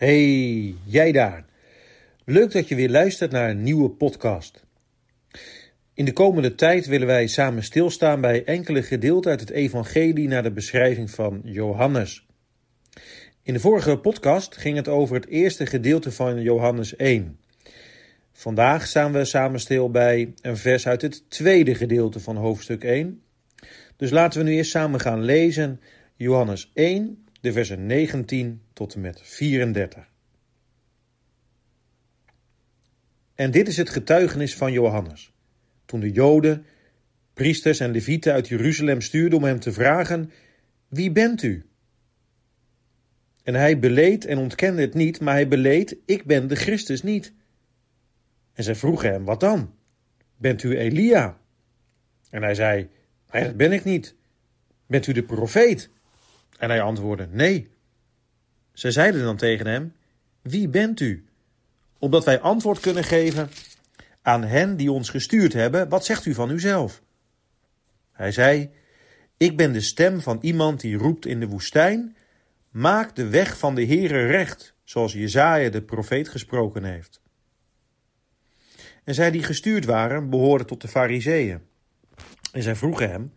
[0.00, 1.44] Hey, jij daar.
[2.24, 4.64] Leuk dat je weer luistert naar een nieuwe podcast.
[5.94, 10.42] In de komende tijd willen wij samen stilstaan bij enkele gedeelten uit het Evangelie naar
[10.42, 12.26] de beschrijving van Johannes.
[13.42, 17.38] In de vorige podcast ging het over het eerste gedeelte van Johannes 1.
[18.32, 23.22] Vandaag staan we samen stil bij een vers uit het tweede gedeelte van hoofdstuk 1.
[23.96, 25.80] Dus laten we nu eerst samen gaan lezen
[26.16, 30.08] Johannes 1, de versen 19 tot en met 34.
[33.34, 35.32] En dit is het getuigenis van Johannes.
[35.84, 36.66] Toen de Joden,
[37.34, 40.30] priesters en levieten uit Jeruzalem stuurden om hem te vragen:
[40.88, 41.64] Wie bent u?
[43.42, 47.32] En hij beleed en ontkende het niet, maar hij beleed: Ik ben de Christus niet.
[48.52, 49.74] En zij vroegen hem: Wat dan?
[50.36, 51.40] Bent u Elia?
[52.30, 52.88] En hij zei:
[53.32, 54.14] Nee, dat ben ik niet.
[54.86, 55.90] Bent u de profeet?
[56.60, 57.70] En hij antwoordde: Nee.
[58.72, 59.94] Zij zeiden dan tegen hem:
[60.42, 61.24] Wie bent u?
[61.98, 63.48] Opdat wij antwoord kunnen geven
[64.22, 67.02] aan hen die ons gestuurd hebben: Wat zegt u van uzelf?
[68.12, 68.70] Hij zei:
[69.36, 72.16] Ik ben de stem van iemand die roept in de woestijn:
[72.70, 77.20] Maak de weg van de Heere recht, zoals Jezaja de profeet gesproken heeft.
[79.04, 81.60] En zij die gestuurd waren, behoorden tot de Fariseeën.
[82.52, 83.32] En zij vroegen hem: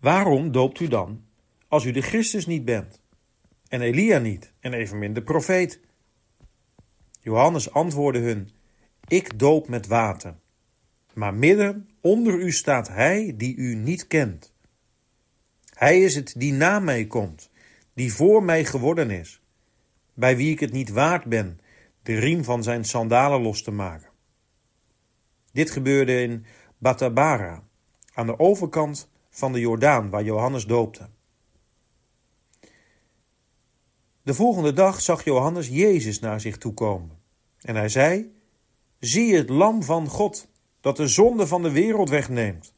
[0.00, 1.28] Waarom doopt u dan,
[1.70, 3.00] als u de Christus niet bent?
[3.68, 5.80] En Elia niet, en evenmin de profeet?
[7.20, 8.50] Johannes antwoordde hun:
[9.08, 10.34] Ik doop met water.
[11.14, 14.54] Maar midden onder u staat hij die u niet kent.
[15.74, 17.50] Hij is het die na mij komt,
[17.94, 19.42] die voor mij geworden is,
[20.14, 21.60] bij wie ik het niet waard ben
[22.02, 24.10] de riem van zijn sandalen los te maken.
[25.52, 26.44] Dit gebeurde in
[26.78, 27.62] Batabara,
[28.14, 31.08] aan de overkant van de Jordaan, waar Johannes doopte.
[34.22, 37.18] De volgende dag zag Johannes Jezus naar zich toe komen.
[37.60, 38.34] En hij zei:
[38.98, 40.48] Zie het lam van God,
[40.80, 42.74] dat de zonde van de wereld wegneemt.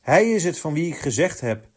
[0.00, 1.68] Hij is het van wie ik gezegd heb: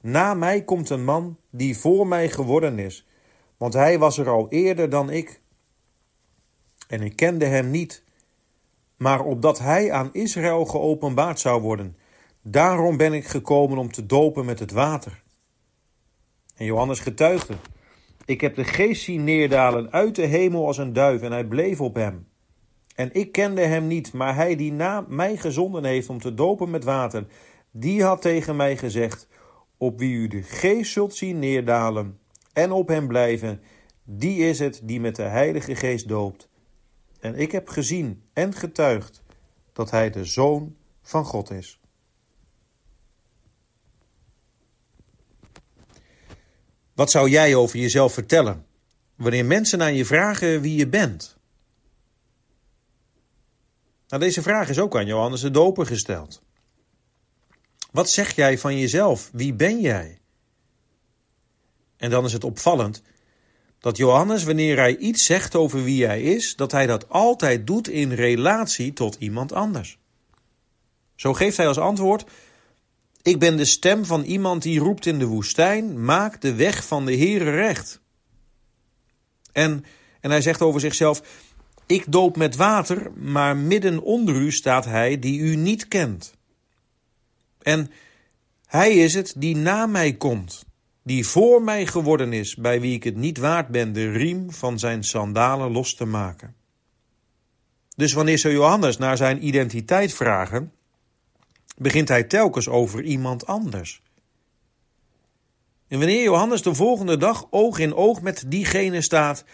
[0.00, 3.06] Na mij komt een man die voor mij geworden is,
[3.56, 5.40] want hij was er al eerder dan ik.
[6.88, 8.04] En ik kende hem niet,
[8.96, 11.96] maar opdat hij aan Israël geopenbaard zou worden.
[12.42, 15.22] Daarom ben ik gekomen om te dopen met het water.
[16.56, 17.56] En Johannes getuigde:
[18.30, 21.80] Ik heb de geest zien neerdalen uit de hemel als een duif, en hij bleef
[21.80, 22.26] op hem.
[22.94, 26.70] En ik kende hem niet, maar hij die na mij gezonden heeft om te dopen
[26.70, 27.26] met water,
[27.70, 29.28] die had tegen mij gezegd:
[29.76, 32.18] Op wie u de geest zult zien neerdalen
[32.52, 33.60] en op hem blijven,
[34.04, 36.48] die is het die met de Heilige Geest doopt.
[37.20, 39.22] En ik heb gezien en getuigd
[39.72, 41.79] dat hij de Zoon van God is.
[47.00, 48.66] Wat zou jij over jezelf vertellen
[49.14, 51.36] wanneer mensen aan je vragen wie je bent?
[54.08, 56.42] Nou, deze vraag is ook aan Johannes de Doper gesteld.
[57.92, 59.30] Wat zeg jij van jezelf?
[59.32, 60.18] Wie ben jij?
[61.96, 63.02] En dan is het opvallend
[63.78, 67.88] dat Johannes, wanneer hij iets zegt over wie hij is, dat hij dat altijd doet
[67.88, 69.98] in relatie tot iemand anders.
[71.16, 72.24] Zo geeft hij als antwoord:
[73.22, 77.04] Ik ben de stem van iemand die roept in de woestijn: Maak de weg van
[77.06, 78.00] de Heere recht.
[79.52, 79.84] En,
[80.20, 81.22] en hij zegt over zichzelf:
[81.86, 86.34] Ik doop met water, maar midden onder u staat hij die u niet kent.
[87.62, 87.90] En
[88.66, 90.64] hij is het die na mij komt
[91.02, 94.78] die voor mij geworden is, bij wie ik het niet waard ben de riem van
[94.78, 96.54] zijn sandalen los te maken.
[97.96, 100.72] Dus wanneer ze Johannes naar zijn identiteit vragen,
[101.80, 104.02] begint hij telkens over iemand anders.
[105.88, 109.44] En wanneer Johannes de volgende dag oog in oog met diegene staat,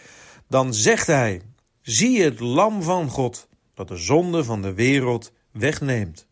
[0.47, 1.41] dan zegt hij:
[1.81, 6.27] Zie het lam van God dat de zonde van de wereld wegneemt.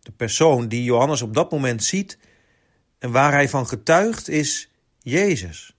[0.00, 2.18] De persoon die Johannes op dat moment ziet,
[2.98, 5.76] en waar hij van getuigt is Jezus.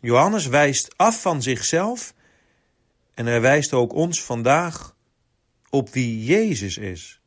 [0.00, 2.14] Johannes wijst af van zichzelf
[3.14, 4.93] en hij wijst ook ons vandaag
[5.74, 7.20] op wie Jezus is.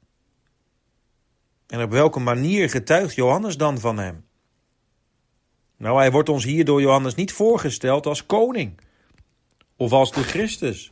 [1.67, 4.25] En op welke manier getuigt Johannes dan van hem?
[5.77, 8.79] Nou, hij wordt ons hier door Johannes niet voorgesteld als koning
[9.75, 10.91] of als de Christus.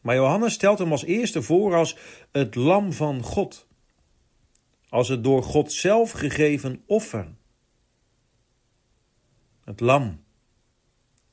[0.00, 1.96] Maar Johannes stelt hem als eerste voor als
[2.32, 3.66] het lam van God
[4.88, 7.34] als het door God zelf gegeven offer.
[9.64, 10.24] Het lam.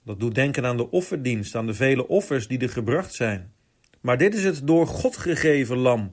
[0.03, 3.53] Dat doet denken aan de offerdienst, aan de vele offers die er gebracht zijn.
[4.03, 6.11] Maar dit is het door God gegeven lam,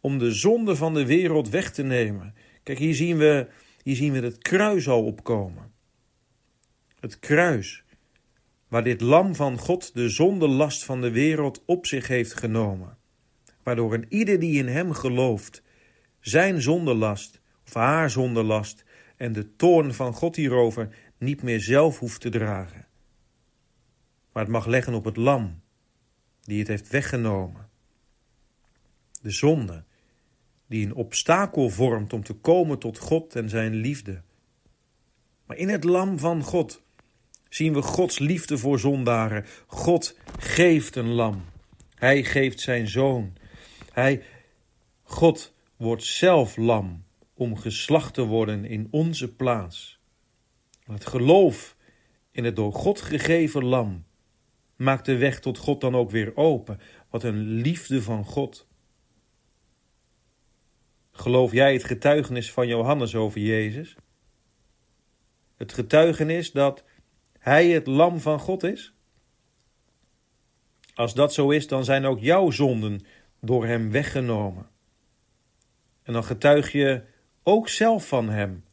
[0.00, 2.34] om de zonde van de wereld weg te nemen.
[2.62, 3.48] Kijk, hier zien we,
[3.82, 5.72] hier zien we het kruis al opkomen.
[7.00, 7.84] Het kruis,
[8.68, 12.98] waar dit lam van God de zondelast van de wereld op zich heeft genomen,
[13.62, 15.62] waardoor een ieder die in hem gelooft
[16.20, 18.84] zijn zondelast of haar zondelast
[19.16, 20.88] en de toorn van God hierover
[21.18, 22.86] niet meer zelf hoeft te dragen.
[24.32, 25.60] Maar het mag leggen op het lam,
[26.48, 27.68] die het heeft weggenomen.
[29.20, 29.84] De zonde,
[30.66, 34.22] die een obstakel vormt om te komen tot God en zijn liefde.
[35.46, 36.82] Maar in het lam van God
[37.48, 39.44] zien we Gods liefde voor zondaren.
[39.66, 41.44] God geeft een lam.
[41.94, 43.32] Hij geeft zijn zoon.
[43.92, 44.22] Hij,
[45.02, 47.04] God wordt zelf lam
[47.34, 50.00] om geslacht te worden in onze plaats.
[50.84, 51.76] Het geloof
[52.30, 54.06] in het door God gegeven lam
[54.78, 56.80] maakt de weg tot God dan ook weer open.
[57.10, 58.66] Wat een liefde van God.
[61.12, 63.96] Geloof jij het getuigenis van Johannes over Jezus?
[65.56, 66.84] Het getuigenis dat
[67.38, 68.94] Hij het lam van God is?
[70.94, 73.00] Als dat zo is, dan zijn ook jouw zonden
[73.40, 74.68] door Hem weggenomen.
[76.02, 77.04] En dan getuig je
[77.42, 78.64] ook zelf van Hem.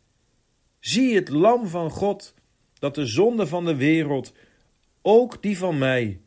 [0.79, 2.33] Zie het lam van God
[2.73, 4.33] dat de zonde van de wereld,
[5.07, 6.21] ook die van mij,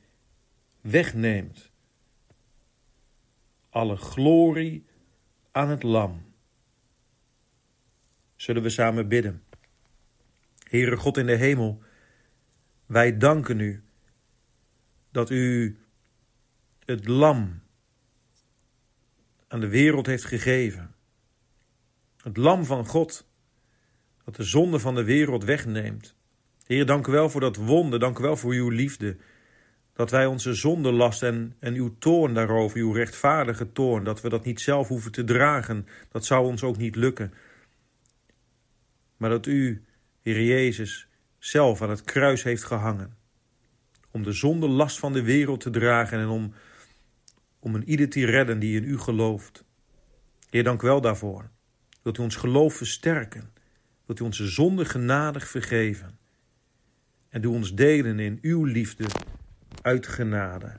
[0.81, 1.71] wegneemt.
[3.71, 4.87] Alle glorie
[5.51, 6.35] aan het lam.
[8.37, 9.45] Zullen we samen bidden?
[10.59, 11.83] Heere God in de hemel,
[12.87, 13.85] wij danken u
[15.11, 15.79] dat u
[16.85, 17.63] het lam
[19.49, 20.95] aan de wereld heeft gegeven.
[22.17, 23.27] Het lam van God,
[24.25, 26.18] dat de zonde van de wereld wegneemt.
[26.69, 29.17] Heer, dank u wel voor dat wonder, dank u wel voor uw liefde.
[29.93, 34.45] Dat wij onze zondelast en, en uw toorn daarover, uw rechtvaardige toorn, dat we dat
[34.45, 37.33] niet zelf hoeven te dragen, dat zou ons ook niet lukken.
[39.17, 39.85] Maar dat u,
[40.23, 43.17] Heer Jezus, zelf aan het kruis heeft gehangen.
[44.11, 46.53] Om de zondelast van de wereld te dragen en om,
[47.59, 49.65] om een ieder te redden die in u gelooft.
[50.51, 51.51] Heer, dank u wel daarvoor.
[52.03, 53.53] Wilt u ons geloof versterken?
[54.07, 56.19] Wilt u onze zonde genadig vergeven?
[57.29, 59.05] En doe ons delen in uw liefde
[59.83, 60.73] uit genade.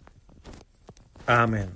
[1.26, 1.70] Amen.